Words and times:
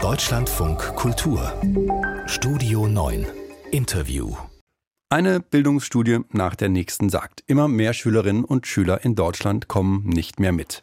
Deutschlandfunk 0.00 0.78
Kultur 0.94 1.52
Studio 2.26 2.86
9 2.86 3.26
Interview 3.72 4.36
eine 5.10 5.40
Bildungsstudie 5.40 6.20
nach 6.30 6.54
der 6.54 6.68
nächsten 6.68 7.08
sagt, 7.08 7.42
immer 7.46 7.66
mehr 7.66 7.92
Schülerinnen 7.94 8.44
und 8.44 8.66
Schüler 8.66 9.04
in 9.04 9.16
Deutschland 9.16 9.66
kommen 9.66 10.04
nicht 10.04 10.38
mehr 10.38 10.52
mit. 10.52 10.82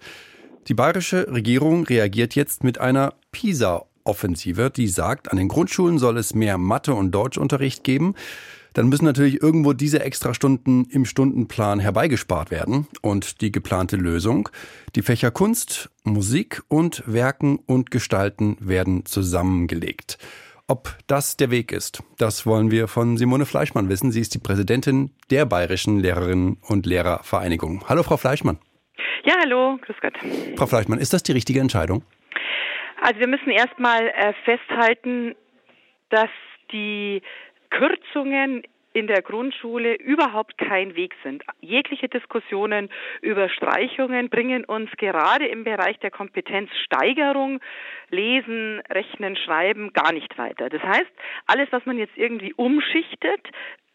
Die 0.68 0.74
bayerische 0.74 1.32
Regierung 1.32 1.86
reagiert 1.86 2.36
jetzt 2.36 2.64
mit 2.64 2.80
einer 2.80 3.14
PISA-Offensive, 3.32 4.70
die 4.70 4.90
sagt, 4.90 5.32
an 5.32 5.38
den 5.38 5.48
Grundschulen 5.48 5.98
soll 5.98 6.18
es 6.18 6.34
mehr 6.34 6.58
Mathe- 6.58 6.96
und 6.96 7.12
Deutschunterricht 7.12 7.84
geben. 7.84 8.16
Dann 8.76 8.90
müssen 8.90 9.06
natürlich 9.06 9.42
irgendwo 9.42 9.72
diese 9.72 10.04
Extrastunden 10.04 10.86
im 10.92 11.06
Stundenplan 11.06 11.80
herbeigespart 11.80 12.52
werden. 12.52 12.88
Und 13.02 13.40
die 13.40 13.52
geplante 13.52 13.96
Lösung, 13.96 14.50
die 14.96 15.02
Fächer 15.02 15.32
Kunst, 15.32 15.90
Musik 16.04 16.62
und 16.68 17.02
Werken 17.08 17.58
und 17.66 17.90
Gestalten 17.90 18.58
werden 18.60 19.06
zusammengelegt. 19.06 20.18
Ob 20.68 20.98
das 21.08 21.38
der 21.38 21.52
Weg 21.52 21.72
ist, 21.72 22.04
das 22.18 22.46
wollen 22.46 22.70
wir 22.70 22.90
von 22.90 23.18
Simone 23.18 23.46
Fleischmann 23.46 23.88
wissen. 23.88 24.12
Sie 24.12 24.20
ist 24.20 24.34
die 24.34 24.40
Präsidentin 24.40 25.12
der 25.32 25.46
Bayerischen 25.46 26.00
Lehrerinnen 26.00 26.58
und 26.68 26.86
Lehrervereinigung. 26.86 27.86
Hallo, 27.88 28.04
Frau 28.04 28.18
Fleischmann. 28.18 28.58
Ja, 29.24 29.36
hallo, 29.42 29.78
grüß 29.82 29.96
Gott. 30.02 30.14
Frau 30.58 30.66
Fleischmann, 30.66 31.00
ist 31.00 31.14
das 31.14 31.24
die 31.24 31.32
richtige 31.32 31.62
Entscheidung? 31.62 32.04
Also 33.02 33.22
wir 33.22 33.28
müssen 33.28 33.52
erstmal 33.52 34.08
äh, 34.08 34.34
festhalten, 34.44 35.36
dass 36.10 36.30
die 36.72 37.22
Kürzungen 37.76 38.64
in 38.94 39.08
der 39.08 39.22
Grundschule 39.22 39.96
überhaupt 39.96 40.58
kein 40.58 40.96
Weg 40.96 41.14
sind. 41.24 41.44
Jegliche 41.60 42.08
Diskussionen 42.08 42.90
über 43.22 43.50
Streichungen 43.50 44.30
bringen 44.30 44.64
uns 44.64 44.90
gerade 44.92 45.46
im 45.48 45.66
Bereich 45.66 46.00
der 46.00 46.12
Kompetenzsteigerung, 46.12 47.60
Lesen, 48.10 48.82
Rechnen, 48.90 49.36
Schreiben 49.36 49.92
gar 49.92 50.14
nicht 50.14 50.38
weiter. 50.38 50.70
Das 50.70 50.82
heißt, 50.82 51.12
alles, 51.48 51.68
was 51.72 51.86
man 51.86 51.98
jetzt 51.98 52.16
irgendwie 52.16 52.54
umschichtet, 52.54 53.42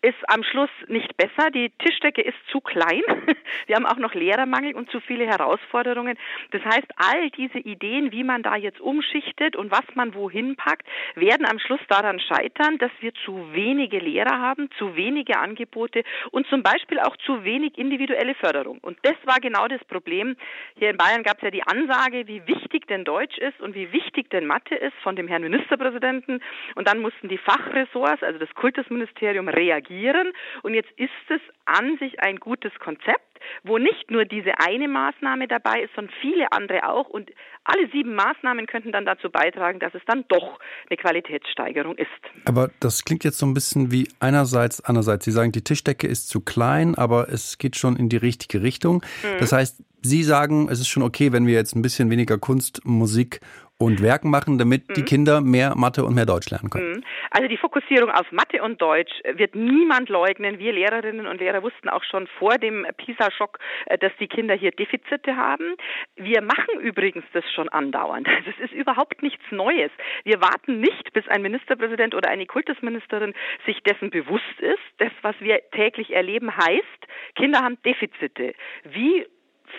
ist 0.02 0.18
am 0.28 0.42
Schluss 0.42 0.70
nicht 0.88 1.16
besser. 1.16 1.50
Die 1.50 1.70
Tischdecke 1.78 2.22
ist 2.22 2.38
zu 2.50 2.60
klein. 2.60 3.02
Wir 3.66 3.76
haben 3.76 3.86
auch 3.86 3.98
noch 3.98 4.14
Lehrermangel 4.14 4.74
und 4.74 4.90
zu 4.90 5.00
viele 5.00 5.26
Herausforderungen. 5.26 6.16
Das 6.52 6.64
heißt, 6.64 6.86
all 6.96 7.30
diese 7.30 7.58
Ideen, 7.58 8.10
wie 8.10 8.24
man 8.24 8.42
da 8.42 8.56
jetzt 8.56 8.80
umschichtet 8.80 9.56
und 9.56 9.70
was 9.70 9.84
man 9.94 10.14
wohin 10.14 10.56
packt, 10.56 10.86
werden 11.16 11.46
am 11.46 11.58
Schluss 11.58 11.80
daran 11.88 12.18
scheitern, 12.18 12.78
dass 12.78 12.90
wir 13.00 13.12
zu 13.26 13.52
wenige 13.52 13.98
Lehrer 13.98 14.40
haben, 14.40 14.70
zu 14.78 14.96
wenige 14.96 15.38
Angebote 15.38 16.02
und 16.30 16.46
zum 16.46 16.62
Beispiel 16.62 16.98
auch 17.00 17.16
zu 17.18 17.44
wenig 17.44 17.76
individuelle 17.76 18.34
Förderung. 18.34 18.78
Und 18.78 18.98
das 19.02 19.16
war 19.24 19.38
genau 19.40 19.68
das 19.68 19.84
Problem. 19.84 20.36
Hier 20.78 20.90
in 20.90 20.96
Bayern 20.96 21.22
gab 21.22 21.36
es 21.38 21.42
ja 21.42 21.50
die 21.50 21.66
Ansage, 21.66 22.26
wie 22.26 22.46
wichtig 22.46 22.86
denn 22.86 23.04
Deutsch 23.04 23.36
ist 23.38 23.60
und 23.60 23.74
wie 23.74 23.92
wichtig 23.92 24.30
denn 24.30 24.46
Mathe 24.46 24.74
ist 24.74 24.96
von 25.02 25.14
dem 25.14 25.28
Herrn 25.28 25.42
Ministerpräsidenten. 25.42 26.42
Und 26.74 26.88
dann 26.88 27.00
mussten 27.00 27.28
die 27.28 27.38
Fachressorts, 27.38 28.22
also 28.22 28.38
das 28.38 28.52
Kultusministerium, 28.54 29.48
reagieren 29.48 29.89
reagieren. 29.91 30.33
Und 30.62 30.74
jetzt 30.74 30.91
ist 30.96 31.10
es 31.28 31.41
an 31.64 31.98
sich 31.98 32.20
ein 32.22 32.36
gutes 32.36 32.72
Konzept, 32.78 33.20
wo 33.64 33.78
nicht 33.78 34.10
nur 34.10 34.24
diese 34.24 34.52
eine 34.58 34.88
Maßnahme 34.88 35.48
dabei 35.48 35.83
ist, 35.83 35.94
sondern 35.94 36.14
viele 36.20 36.52
andere 36.52 36.88
auch. 36.88 37.08
Und 37.08 37.30
alle 37.64 37.88
sieben 37.91 38.14
Maßnahmen 38.14 38.66
könnten 38.66 38.92
dann 38.92 39.05
dazu 39.05 39.30
beitragen, 39.30 39.78
dass 39.78 39.94
es 39.94 40.02
dann 40.06 40.24
doch 40.28 40.58
eine 40.88 40.96
Qualitätssteigerung 40.96 41.96
ist. 41.96 42.08
Aber 42.44 42.70
das 42.80 43.05
klingt 43.05 43.24
jetzt 43.24 43.38
so 43.38 43.46
ein 43.46 43.55
bisschen 43.55 43.91
wie 43.91 44.08
einerseits, 44.20 44.83
andererseits. 44.83 45.24
Sie 45.24 45.33
sagen, 45.33 45.52
die 45.52 45.64
Tischdecke 45.64 46.06
ist 46.06 46.28
zu 46.28 46.41
klein, 46.41 46.94
aber 46.94 47.28
es 47.28 47.58
geht 47.58 47.77
schon 47.77 47.96
in 47.96 48.08
die 48.08 48.18
richtige 48.18 48.62
Richtung. 48.62 49.02
Mhm. 49.22 49.38
Das 49.38 49.52
heißt, 49.52 49.84
Sie 50.02 50.22
sagen, 50.22 50.68
es 50.70 50.80
ist 50.80 50.88
schon 50.88 51.02
okay, 51.02 51.30
wenn 51.30 51.46
wir 51.46 51.52
jetzt 51.52 51.77
ein 51.77 51.83
bisschen 51.83 52.08
weniger 52.08 52.38
Kunst, 52.38 52.80
Musik 52.86 53.41
und 53.81 54.03
Werken 54.03 54.31
machen, 54.31 54.59
damit 54.59 54.89
mhm. 54.89 54.95
die 54.95 55.03
Kinder 55.05 55.41
mehr 55.41 55.75
Mathe 55.75 56.05
und 56.05 56.14
mehr 56.14 56.27
Deutsch 56.27 56.50
lernen 56.50 56.69
können. 56.69 56.92
Mhm. 56.92 57.05
Also 57.31 57.48
die 57.48 57.56
Fokussierung 57.56 58.11
auf 58.11 58.31
Mathe 58.31 58.62
und 58.62 58.81
Deutsch 58.81 59.12
wird 59.34 59.55
niemand 59.55 60.11
leugnen. 60.11 60.59
Wir 60.59 60.73
Lehrerinnen 60.73 61.27
und 61.27 61.41
Lehrer 61.41 61.62
wussten 61.62 61.89
auch 61.89 62.05
schon 62.05 62.27
vor 62.39 62.58
dem 62.58 62.86
PISA-Schock, 62.98 63.58
äh, 63.86 63.96
dass 63.96 64.13
die 64.20 64.29
Kinder 64.29 64.55
hier 64.55 64.70
Defizite 64.70 65.35
haben. 65.35 65.77
Wir 66.17 66.42
machen 66.42 66.79
übrigens 66.80 67.24
das 67.33 67.45
schon 67.55 67.69
andauernd. 67.70 68.29
Das 68.51 68.70
ist 68.70 68.73
überhaupt 68.73 69.23
nichts 69.23 69.45
Neues. 69.51 69.92
Wir 70.24 70.40
warten 70.40 70.80
nicht, 70.80 71.13
bis 71.13 71.27
ein 71.29 71.40
Ministerpräsident 71.42 72.14
oder 72.14 72.30
eine 72.30 72.46
Kultusministerin 72.46 73.33
sich 73.64 73.80
dessen 73.85 74.11
bewusst 74.11 74.58
ist. 74.58 74.79
Das, 74.98 75.13
was 75.23 75.36
wir 75.40 75.61
täglich 75.70 76.13
erleben, 76.13 76.55
heißt, 76.57 77.07
Kinder 77.36 77.61
haben 77.61 77.79
Defizite. 77.85 78.55
Wie 78.85 79.27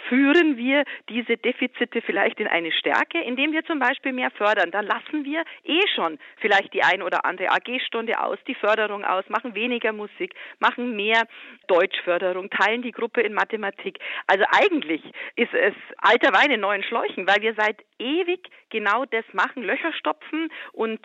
führen 0.09 0.57
wir 0.57 0.83
diese 1.09 1.37
Defizite 1.37 2.01
vielleicht 2.01 2.39
in 2.39 2.47
eine 2.47 2.71
Stärke, 2.71 3.21
indem 3.21 3.51
wir 3.51 3.63
zum 3.65 3.79
Beispiel 3.79 4.13
mehr 4.13 4.31
fördern. 4.31 4.71
Dann 4.71 4.85
lassen 4.85 5.23
wir 5.23 5.43
eh 5.63 5.81
schon 5.95 6.19
vielleicht 6.37 6.73
die 6.73 6.83
ein 6.83 7.01
oder 7.01 7.25
andere 7.25 7.49
AG-Stunde 7.51 8.19
aus, 8.19 8.37
die 8.47 8.55
Förderung 8.55 9.03
aus, 9.03 9.25
machen 9.29 9.55
weniger 9.55 9.93
Musik, 9.93 10.33
machen 10.59 10.95
mehr 10.95 11.23
Deutschförderung, 11.67 12.49
teilen 12.49 12.81
die 12.81 12.91
Gruppe 12.91 13.21
in 13.21 13.33
Mathematik. 13.33 13.99
Also 14.27 14.43
eigentlich 14.51 15.03
ist 15.35 15.53
es 15.53 15.73
alter 15.97 16.33
Wein 16.33 16.51
in 16.51 16.61
neuen 16.61 16.83
Schläuchen, 16.83 17.27
weil 17.27 17.41
wir 17.41 17.53
seit 17.55 17.77
ewig 17.99 18.47
genau 18.69 19.05
das 19.05 19.25
machen, 19.33 19.63
Löcher 19.63 19.93
stopfen 19.93 20.49
und 20.73 20.99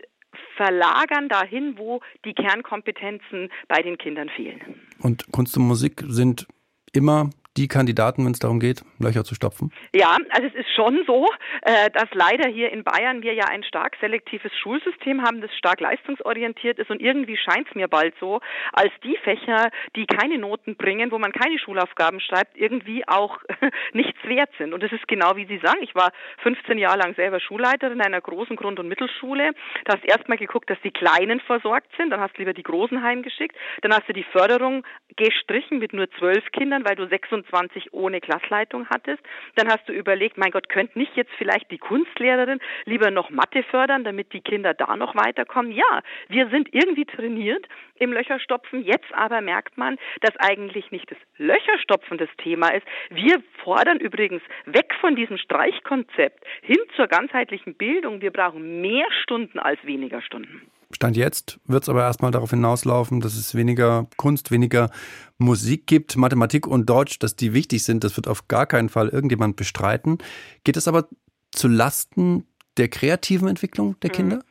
verlagern 0.57 1.29
dahin, 1.29 1.79
wo 1.79 2.01
die 2.25 2.35
Kernkompetenzen 2.35 3.51
bei 3.69 3.83
den 3.83 3.99
Kindern 3.99 4.29
fehlen. 4.29 4.81
Und 5.01 5.31
Kunst 5.33 5.57
und 5.57 5.67
Musik 5.67 6.03
sind 6.07 6.47
immer 6.93 7.31
die 7.57 7.69
Kandidaten, 7.69 8.25
wenn 8.25 8.33
es 8.33 8.39
darum 8.39 8.61
geht, 8.61 8.83
Löcher 8.99 9.25
zu 9.25 9.35
stopfen? 9.35 9.73
Ja, 9.95 10.17
also 10.31 10.47
es 10.47 10.55
ist 10.55 10.71
schon 10.75 11.03
so, 11.07 11.27
äh, 11.63 11.91
dass 11.91 12.09
leider 12.13 12.49
hier 12.49 12.71
in 12.71 12.85
Bayern 12.85 13.23
wir 13.23 13.35
ja 13.35 13.45
ein 13.47 13.65
stark 13.65 13.97
selektives 14.01 14.53
Schulsystem 14.63 15.23
haben, 15.23 15.41
das 15.41 15.51
stark 15.57 15.81
leistungsorientiert 15.81 16.79
ist 16.79 16.91
und 16.91 17.01
irgendwie 17.01 17.37
scheint 17.37 17.69
es 17.69 17.75
mir 17.75 17.89
bald 17.89 18.15
so, 18.21 18.41
als 18.73 18.93
die 19.03 19.17
Fächer, 19.25 19.71
die 19.95 20.07
keine 20.07 20.39
Noten 20.39 20.77
bringen, 20.77 21.11
wo 21.11 21.19
man 21.19 21.33
keine 21.33 21.59
Schulaufgaben 21.59 22.21
schreibt, 22.21 22.57
irgendwie 22.57 23.07
auch 23.09 23.39
nichts 23.93 24.19
wert 24.25 24.51
sind. 24.59 24.75
Und 24.75 24.83
es 24.83 24.93
ist 24.93 25.09
genau 25.09 25.37
wie 25.37 25.47
Sie 25.47 25.59
sagen, 25.59 25.79
ich 25.83 25.95
war 25.95 26.13
15 26.43 26.79
Jahre 26.79 26.99
lang 26.99 27.15
selber 27.15 27.41
Schulleiterin 27.41 28.01
einer 28.01 28.21
großen 28.21 28.57
Grund- 28.57 28.79
und 28.79 28.89
Mittelschule. 28.89 29.53
Da 29.85 29.95
hast 29.95 30.05
erstmal 30.05 30.39
geguckt, 30.39 30.69
dass 30.69 30.81
die 30.83 30.91
Kleinen 30.91 31.41
versorgt 31.41 31.89
sind, 31.97 32.11
dann 32.11 32.21
hast 32.21 32.37
du 32.37 32.43
lieber 32.43 32.53
die 32.53 32.63
Großen 32.63 33.03
heimgeschickt, 33.03 33.57
dann 33.83 33.93
hast 33.93 34.09
du 34.09 34.13
die 34.13 34.25
Förderung 34.25 34.85
gestrichen 35.17 35.79
mit 35.79 35.93
nur 35.93 36.11
zwölf 36.19 36.45
Kindern, 36.53 36.85
weil 36.85 36.97
du 36.97 37.07
26 37.07 37.46
25 37.47 37.93
ohne 37.93 38.21
Klassleitung 38.21 38.89
hattest. 38.89 39.23
Dann 39.55 39.69
hast 39.69 39.89
du 39.89 39.93
überlegt, 39.93 40.37
mein 40.37 40.51
Gott, 40.51 40.69
könnte 40.69 40.99
nicht 40.99 41.17
jetzt 41.17 41.33
vielleicht 41.39 41.71
die 41.71 41.79
Kunstlehrerin 41.79 42.61
lieber 42.85 43.11
noch 43.11 43.31
Mathe 43.31 43.63
fördern, 43.65 44.05
damit 44.05 44.33
die 44.33 44.41
Kinder 44.41 44.75
da 44.75 44.97
noch 44.97 45.15
weiterkommen? 45.15 45.73
Ja, 45.73 46.03
wir 46.29 46.49
sind 46.49 46.73
irgendwie 46.73 47.05
trainiert 47.05 47.67
im 47.99 48.13
Löcherstopfen. 48.13 48.83
Jetzt 48.83 49.13
aber 49.13 49.41
merkt 49.41 49.79
man, 49.79 49.99
dass 50.21 50.37
eigentlich 50.39 50.91
nicht 50.91 51.11
das 51.11 51.19
Löcherstopfen 51.39 52.19
das 52.19 52.29
Thema 52.39 52.69
ist. 52.69 52.87
Wir 53.11 53.43
fordern 53.63 53.99
übrigens 53.99 54.43
weg 54.67 54.93
von 55.01 55.17
diesem 55.17 55.39
Streichkonzept 55.39 56.45
hin 56.63 56.79
zur 56.95 57.07
ganzheitlichen 57.07 57.75
Bildung. 57.75 58.21
Wir 58.21 58.33
brauchen 58.33 58.81
mehr 58.81 59.07
Stunden 59.23 59.59
als 59.59 59.85
weniger 59.85 60.21
Stunden. 60.21 60.71
Stand 60.93 61.17
jetzt 61.17 61.59
wird 61.67 61.83
es 61.83 61.89
aber 61.89 62.03
erstmal 62.03 62.31
darauf 62.31 62.51
hinauslaufen, 62.51 63.21
dass 63.21 63.35
es 63.37 63.55
weniger 63.55 64.07
Kunst, 64.17 64.51
weniger 64.51 64.91
Musik 65.37 65.87
gibt, 65.87 66.17
Mathematik 66.17 66.67
und 66.67 66.89
Deutsch, 66.89 67.19
dass 67.19 67.35
die 67.35 67.53
wichtig 67.53 67.83
sind. 67.83 68.05
Das 68.05 68.17
wird 68.17 68.29
auf 68.29 68.49
gar 68.49 68.67
keinen 68.67 68.89
Fall 68.89 69.09
irgendjemand 69.09 69.57
bestreiten. 69.57 70.19
Geht 70.65 70.77
es 70.77 70.87
aber 70.87 71.09
zu 71.51 71.69
Lasten 71.69 72.47
der 72.77 72.89
kreativen 72.89 73.49
Entwicklung 73.49 73.99
der 74.01 74.11
mhm. 74.11 74.15
Kinder? 74.15 74.45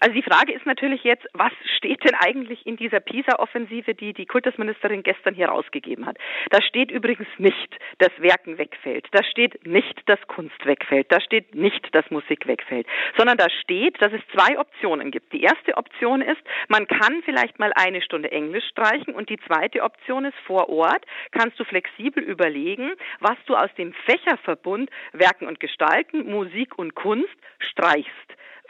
Also 0.00 0.14
die 0.14 0.22
Frage 0.22 0.52
ist 0.52 0.66
natürlich 0.66 1.02
jetzt, 1.04 1.26
was 1.32 1.52
steht 1.76 2.04
denn 2.04 2.14
eigentlich 2.14 2.66
in 2.66 2.76
dieser 2.76 3.00
PISA-Offensive, 3.00 3.94
die 3.94 4.12
die 4.12 4.26
Kultusministerin 4.26 5.02
gestern 5.02 5.34
hier 5.34 5.48
rausgegeben 5.48 6.06
hat? 6.06 6.18
Da 6.50 6.62
steht 6.62 6.90
übrigens 6.90 7.28
nicht, 7.38 7.76
dass 7.98 8.10
Werken 8.18 8.58
wegfällt. 8.58 9.06
Da 9.12 9.24
steht 9.24 9.66
nicht, 9.66 10.02
dass 10.06 10.20
Kunst 10.28 10.64
wegfällt. 10.64 11.10
Da 11.10 11.20
steht 11.20 11.54
nicht, 11.54 11.94
dass 11.94 12.10
Musik 12.10 12.46
wegfällt. 12.46 12.86
Sondern 13.16 13.36
da 13.36 13.48
steht, 13.50 14.00
dass 14.00 14.12
es 14.12 14.20
zwei 14.32 14.58
Optionen 14.58 15.10
gibt. 15.10 15.32
Die 15.32 15.42
erste 15.42 15.76
Option 15.76 16.20
ist, 16.20 16.42
man 16.68 16.86
kann 16.86 17.22
vielleicht 17.24 17.58
mal 17.58 17.72
eine 17.74 18.02
Stunde 18.02 18.30
Englisch 18.30 18.66
streichen 18.68 19.14
und 19.14 19.28
die 19.30 19.38
zweite 19.46 19.82
Option 19.82 20.24
ist, 20.24 20.38
vor 20.46 20.68
Ort 20.68 21.04
kannst 21.32 21.58
du 21.58 21.64
flexibel 21.64 22.22
überlegen, 22.22 22.92
was 23.20 23.36
du 23.46 23.56
aus 23.56 23.72
dem 23.76 23.92
Fächerverbund 23.92 24.90
Werken 25.12 25.46
und 25.46 25.60
Gestalten, 25.60 26.30
Musik 26.30 26.78
und 26.78 26.94
Kunst 26.94 27.36
streichst. 27.58 28.08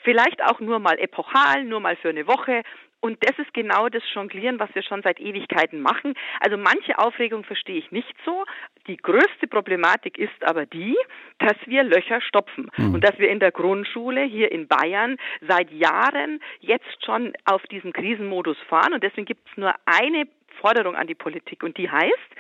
Vielleicht 0.03 0.43
auch 0.45 0.61
nur 0.61 0.79
mal 0.79 0.99
epochal, 0.99 1.65
nur 1.65 1.81
mal 1.81 1.97
für 1.97 2.11
eine 2.11 2.27
Woche. 2.27 2.63
Und 3.01 3.19
das 3.25 3.39
ist 3.39 3.55
genau 3.55 3.89
das 3.89 4.03
Jonglieren, 4.13 4.59
was 4.59 4.75
wir 4.75 4.83
schon 4.83 5.03
seit 5.03 5.21
Ewigkeiten 5.21 5.81
machen. 5.81 6.15
Also 6.41 6.57
manche 6.57 6.99
Aufregung 6.99 7.45
verstehe 7.45 7.79
ich 7.79 7.93
nicht 7.93 8.13
so. 8.25 8.45
Die 8.89 8.97
größte 8.97 9.47
Problematik 9.49 10.19
ist 10.19 10.43
aber 10.43 10.67
die, 10.67 10.97
dass 11.39 11.57
wir 11.67 11.85
Löcher 11.85 12.21
stopfen 12.21 12.71
mhm. 12.77 12.95
und 12.95 13.05
dass 13.05 13.17
wir 13.19 13.29
in 13.29 13.39
der 13.39 13.53
Grundschule 13.53 14.25
hier 14.25 14.51
in 14.51 14.67
Bayern 14.67 15.17
seit 15.47 15.71
Jahren 15.71 16.41
jetzt 16.61 17.05
schon 17.05 17.35
auf 17.45 17.63
diesen 17.69 17.93
Krisenmodus 17.93 18.59
fahren. 18.69 18.93
Und 18.93 19.05
deswegen 19.05 19.27
gibt 19.27 19.49
es 19.49 19.57
nur 19.57 19.73
eine 19.87 20.25
Forderung 20.61 20.97
an 20.97 21.07
die 21.07 21.15
Politik 21.15 21.63
und 21.63 21.79
die 21.79 21.89
heißt, 21.89 22.31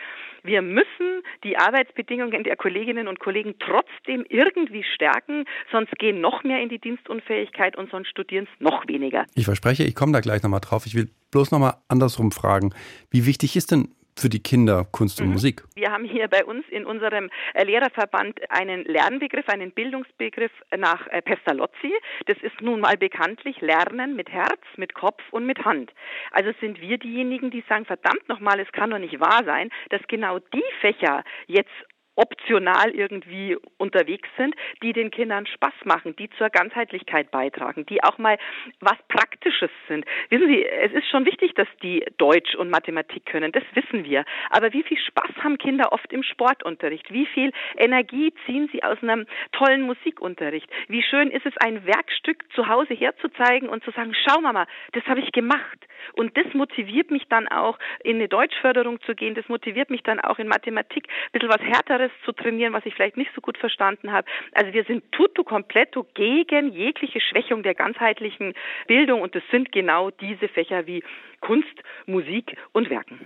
Wir 0.42 0.62
müssen 0.62 1.22
die 1.44 1.56
Arbeitsbedingungen 1.56 2.44
der 2.44 2.56
Kolleginnen 2.56 3.08
und 3.08 3.20
Kollegen 3.20 3.54
trotzdem 3.58 4.24
irgendwie 4.28 4.84
stärken, 4.94 5.44
sonst 5.70 5.92
gehen 5.98 6.20
noch 6.20 6.44
mehr 6.44 6.62
in 6.62 6.68
die 6.68 6.78
Dienstunfähigkeit 6.78 7.76
und 7.76 7.90
sonst 7.90 8.08
studieren 8.08 8.48
es 8.52 8.60
noch 8.60 8.86
weniger. 8.88 9.26
Ich 9.34 9.44
verspreche, 9.44 9.84
ich 9.84 9.94
komme 9.94 10.12
da 10.12 10.20
gleich 10.20 10.42
nochmal 10.42 10.60
drauf. 10.60 10.86
Ich 10.86 10.94
will 10.94 11.10
bloß 11.30 11.50
nochmal 11.50 11.74
andersrum 11.88 12.32
fragen. 12.32 12.74
Wie 13.10 13.26
wichtig 13.26 13.56
ist 13.56 13.70
denn 13.72 13.88
für 14.18 14.28
die 14.28 14.42
Kinder 14.42 14.86
Kunst 14.90 15.20
und 15.20 15.28
mhm. 15.28 15.32
Musik? 15.34 15.62
Wir 15.74 15.90
haben 15.90 16.04
hier 16.04 16.28
bei 16.28 16.44
uns 16.44 16.64
in 16.70 16.84
unserem 16.84 17.30
äh, 17.54 17.64
Lehrerverband 17.64 18.40
einen 18.50 18.84
Lernbegriff, 18.84 19.48
einen 19.48 19.72
Bildungsbegriff 19.72 20.52
nach 20.76 21.06
äh, 21.08 21.22
Pestalozzi. 21.22 21.92
Das 22.26 22.36
ist 22.42 22.60
nun 22.60 22.80
mal 22.80 22.96
bekanntlich 22.96 23.60
Lernen 23.60 24.16
mit 24.16 24.28
Herz, 24.30 24.60
mit 24.76 24.94
Kopf 24.94 25.22
und 25.30 25.46
mit 25.46 25.64
Hand. 25.64 25.92
Also 26.32 26.50
sind 26.60 26.80
wir 26.80 26.98
diejenigen, 26.98 27.50
die 27.50 27.64
sagen, 27.68 27.84
verdammt 27.84 28.28
nochmal, 28.28 28.60
es 28.60 28.70
kann 28.72 28.90
doch 28.90 28.98
nicht 28.98 29.20
wahr 29.20 29.42
sein, 29.44 29.70
dass 29.90 30.00
genau 30.08 30.38
die 30.38 30.64
Fächer 30.80 31.24
jetzt 31.46 31.70
optional 32.18 32.90
irgendwie 32.90 33.56
unterwegs 33.78 34.28
sind, 34.36 34.54
die 34.82 34.92
den 34.92 35.10
Kindern 35.10 35.46
Spaß 35.46 35.72
machen, 35.84 36.16
die 36.16 36.28
zur 36.30 36.50
Ganzheitlichkeit 36.50 37.30
beitragen, 37.30 37.86
die 37.86 38.02
auch 38.02 38.18
mal 38.18 38.36
was 38.80 38.96
Praktisches 39.08 39.70
sind. 39.86 40.04
Wissen 40.28 40.48
Sie, 40.48 40.66
es 40.66 40.92
ist 40.92 41.08
schon 41.08 41.24
wichtig, 41.24 41.54
dass 41.54 41.68
die 41.82 42.04
Deutsch 42.18 42.56
und 42.56 42.70
Mathematik 42.70 43.24
können, 43.26 43.52
das 43.52 43.62
wissen 43.74 44.04
wir. 44.04 44.24
Aber 44.50 44.72
wie 44.72 44.82
viel 44.82 44.98
Spaß 44.98 45.30
haben 45.42 45.58
Kinder 45.58 45.92
oft 45.92 46.12
im 46.12 46.24
Sportunterricht? 46.24 47.12
Wie 47.12 47.26
viel 47.26 47.52
Energie 47.76 48.34
ziehen 48.46 48.68
sie 48.72 48.82
aus 48.82 48.98
einem 49.00 49.26
tollen 49.52 49.82
Musikunterricht? 49.82 50.68
Wie 50.88 51.02
schön 51.02 51.30
ist 51.30 51.46
es, 51.46 51.56
ein 51.58 51.86
Werkstück 51.86 52.44
zu 52.52 52.66
Hause 52.66 52.94
herzuzeigen 52.94 53.68
und 53.68 53.84
zu 53.84 53.92
sagen, 53.92 54.12
schau 54.26 54.40
Mama, 54.40 54.66
das 54.92 55.04
habe 55.06 55.20
ich 55.20 55.30
gemacht. 55.32 55.78
Und 56.14 56.36
das 56.36 56.52
motiviert 56.54 57.10
mich 57.10 57.28
dann 57.28 57.48
auch, 57.48 57.78
in 58.02 58.16
eine 58.16 58.28
Deutschförderung 58.28 59.00
zu 59.02 59.14
gehen, 59.14 59.34
das 59.34 59.48
motiviert 59.48 59.90
mich 59.90 60.02
dann 60.02 60.20
auch 60.20 60.38
in 60.38 60.48
Mathematik 60.48 61.06
ein 61.08 61.32
bisschen 61.32 61.48
was 61.48 61.60
Härteres 61.60 62.07
anderes 62.08 62.12
zu 62.24 62.32
trainieren, 62.32 62.72
was 62.72 62.84
ich 62.86 62.94
vielleicht 62.94 63.16
nicht 63.16 63.30
so 63.34 63.40
gut 63.40 63.58
verstanden 63.58 64.12
habe. 64.12 64.26
Also 64.52 64.72
wir 64.72 64.84
sind 64.84 65.04
tutto 65.12 65.44
completo 65.44 66.06
gegen 66.14 66.72
jegliche 66.72 67.20
Schwächung 67.20 67.62
der 67.62 67.74
ganzheitlichen 67.74 68.54
Bildung 68.86 69.22
und 69.22 69.34
das 69.34 69.42
sind 69.50 69.72
genau 69.72 70.10
diese 70.10 70.48
Fächer 70.48 70.86
wie 70.86 71.02
Kunst, 71.40 71.68
Musik 72.06 72.56
und 72.72 72.90
Werken. 72.90 73.18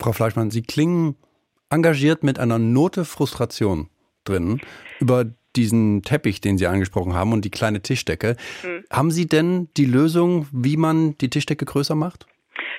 Frau 0.00 0.12
Fleischmann, 0.12 0.50
Sie 0.50 0.62
klingen 0.62 1.16
engagiert 1.70 2.22
mit 2.22 2.38
einer 2.38 2.58
Note 2.58 3.04
Frustration 3.04 3.88
drin 4.24 4.60
über 4.98 5.26
diesen 5.56 6.02
Teppich, 6.02 6.40
den 6.40 6.58
Sie 6.58 6.66
angesprochen 6.66 7.14
haben 7.14 7.32
und 7.32 7.44
die 7.44 7.50
kleine 7.50 7.82
Tischdecke. 7.82 8.36
Hm. 8.62 8.84
Haben 8.90 9.10
Sie 9.10 9.26
denn 9.26 9.68
die 9.76 9.84
Lösung, 9.84 10.46
wie 10.52 10.76
man 10.76 11.18
die 11.18 11.30
Tischdecke 11.30 11.64
größer 11.64 11.94
macht? 11.94 12.26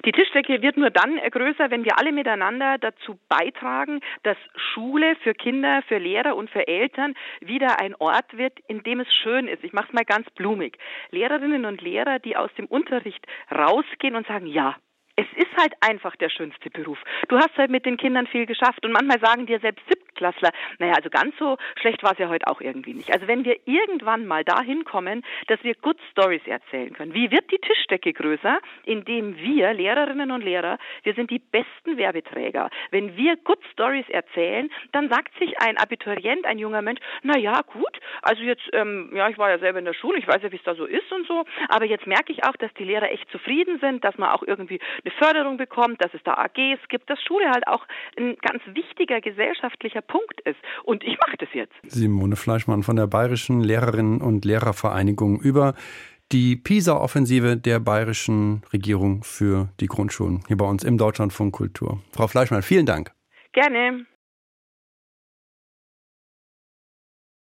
Die 0.06 0.12
Tischdecke 0.12 0.62
wird 0.62 0.78
nur 0.78 0.90
dann 0.90 1.18
größer, 1.18 1.70
wenn 1.70 1.86
wir 1.86 2.00
alle 2.00 2.12
miteinander 2.12 2.78
dazu 2.80 3.20
beitragen, 3.30 4.00
dass 4.24 4.38
Schule 4.56 5.16
für 5.18 5.34
Kinder, 5.34 5.84
für 5.88 6.00
Lehrer 6.00 6.36
und 6.36 6.50
für 6.50 6.68
Eltern 6.68 7.14
wieder 7.40 7.80
ein 7.80 7.96
Ort 7.96 8.36
wird, 8.36 8.60
in 8.68 8.82
dem 8.84 9.00
es 9.00 9.14
schön 9.14 9.48
ist. 9.48 9.64
Ich 9.64 9.74
mache 9.74 9.88
es 9.90 9.94
mal 9.94 10.06
ganz 10.06 10.30
blumig. 10.32 10.78
Lehrerinnen 11.12 11.66
und 11.66 11.82
Lehrer, 11.82 12.20
die 12.20 12.36
aus 12.36 12.52
dem 12.58 12.66
Unterricht 12.66 13.26
rausgehen 13.52 14.16
und 14.16 14.26
sagen, 14.26 14.48
ja, 14.48 14.76
es 15.16 15.28
ist 15.36 15.56
halt 15.58 15.74
einfach 15.82 16.16
der 16.16 16.30
schönste 16.30 16.70
Beruf. 16.70 16.98
Du 17.28 17.38
hast 17.38 17.56
halt 17.58 17.70
mit 17.70 17.86
den 17.86 17.98
Kindern 17.98 18.28
viel 18.28 18.46
geschafft 18.46 18.84
und 18.86 18.92
manchmal 18.92 19.20
sagen 19.20 19.46
dir 19.46 19.60
selbst 19.60 19.86
Siebtklässler, 20.12 20.52
naja, 20.80 20.94
also 20.94 21.10
ganz 21.10 21.36
so 21.38 21.58
schlecht 21.80 22.04
war 22.04 22.14
es 22.14 22.20
ja 22.20 22.30
heute 22.30 22.48
auch 22.48 22.62
irgendwie 22.62 22.94
nicht. 22.94 23.12
Also 23.12 23.28
wenn 23.28 23.46
wir 23.46 23.58
irgendwann 23.66 24.26
mal 24.26 24.44
dahin 24.44 24.84
kommen, 24.84 25.24
dass 25.48 25.64
wir 25.64 25.76
Good 25.76 25.98
Stories 26.12 26.46
erzählen 26.46 26.94
können, 26.94 27.14
wie 27.14 27.32
wird 27.32 27.52
die 27.52 27.58
Tischdecke 27.58 28.14
größer? 28.14 28.60
Indem 28.86 29.38
wir, 29.38 29.74
Lehrerinnen 29.74 30.32
und 30.32 30.44
Lehrer, 30.44 30.78
wir 31.04 31.14
sind 31.14 31.32
die 31.32 31.40
besten 31.40 31.98
Werbeträger. 31.98 32.70
Wenn 32.92 33.16
wir 33.18 33.38
Good 33.38 33.60
Stories 33.74 34.08
erzählen, 34.10 34.70
dann 34.92 35.10
sagt 35.10 35.38
sich 35.40 35.60
ein 35.60 35.78
Abiturient, 35.78 36.46
ein 36.46 36.60
junger 36.60 36.82
Mensch, 36.82 37.00
naja, 37.24 37.62
gut, 37.62 38.00
also 38.22 38.42
jetzt, 38.44 38.68
ähm, 38.74 39.12
ja, 39.14 39.30
ich 39.30 39.38
war 39.38 39.50
ja 39.50 39.60
selber 39.60 39.80
in 39.80 39.86
der 39.86 39.94
Schule, 39.94 40.18
ich 40.18 40.28
weiß 40.28 40.42
ja, 40.44 40.52
wie 40.52 40.58
es 40.58 40.64
da 40.64 40.76
so 40.76 40.86
ist 40.86 41.12
und 41.12 41.28
so, 41.28 41.46
aber 41.70 41.86
jetzt 41.86 42.08
merke 42.08 42.32
ich 42.32 42.44
auch, 42.44 42.56
dass 42.58 42.74
die 42.76 42.84
Lehrer 42.84 43.12
echt 43.12 43.30
zufrieden 43.32 43.80
sind, 43.80 44.04
dass 44.04 44.18
man 44.18 44.30
auch 44.30 44.44
irgendwie 44.46 44.80
eine 45.04 45.14
Förderung 45.14 45.58
bekommt, 45.58 46.04
dass 46.04 46.14
es 46.14 46.24
da 46.24 46.34
AGs 46.34 46.88
gibt, 46.90 47.10
dass 47.10 47.22
Schule 47.22 47.50
halt 47.50 47.68
auch 47.68 47.86
ein 48.18 48.36
ganz 48.38 48.62
wichtiger 48.66 49.22
gesellschaftlicher 49.22 50.02
Punkt 50.12 50.42
ist. 50.42 50.60
Und 50.84 51.04
ich 51.04 51.18
mache 51.26 51.38
das 51.38 51.50
jetzt. 51.54 51.74
Simone 51.88 52.36
Fleischmann 52.36 52.84
von 52.84 52.98
der 52.98 53.08
Bayerischen 53.08 53.62
Lehrerinnen 53.62 54.22
und 54.22 54.44
Lehrervereinigung 54.44 55.40
über 55.40 55.74
die 56.32 56.56
PISA-Offensive 56.56 57.58
der 57.58 57.80
bayerischen 57.80 58.62
Regierung 58.72 59.24
für 59.24 59.70
die 59.80 59.88
Grundschulen 59.88 60.44
hier 60.48 60.58
bei 60.58 60.66
uns 60.66 60.84
im 60.84 60.98
Deutschlandfunk 60.98 61.54
Kultur. 61.54 62.02
Frau 62.14 62.28
Fleischmann, 62.28 62.62
vielen 62.62 62.86
Dank. 62.86 63.12
Gerne. 63.54 64.06